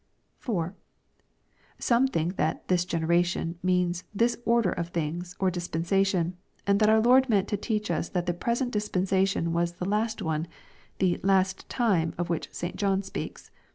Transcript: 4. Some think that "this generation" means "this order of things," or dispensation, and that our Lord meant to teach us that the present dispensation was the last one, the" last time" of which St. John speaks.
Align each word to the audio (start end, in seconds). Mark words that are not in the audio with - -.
4. 0.39 0.75
Some 1.77 2.07
think 2.07 2.35
that 2.35 2.67
"this 2.69 2.85
generation" 2.85 3.59
means 3.61 4.03
"this 4.15 4.35
order 4.45 4.71
of 4.71 4.87
things," 4.87 5.35
or 5.39 5.51
dispensation, 5.51 6.37
and 6.65 6.79
that 6.79 6.89
our 6.89 6.99
Lord 6.99 7.29
meant 7.29 7.47
to 7.49 7.55
teach 7.57 7.91
us 7.91 8.09
that 8.09 8.25
the 8.25 8.33
present 8.33 8.71
dispensation 8.71 9.53
was 9.53 9.73
the 9.73 9.85
last 9.85 10.19
one, 10.19 10.47
the" 10.97 11.19
last 11.23 11.69
time" 11.69 12.15
of 12.17 12.31
which 12.31 12.49
St. 12.51 12.77
John 12.77 13.03
speaks. 13.03 13.51